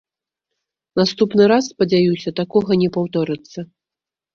[1.01, 3.59] Наступны раз, спадзяюся, такога не паўторыцца.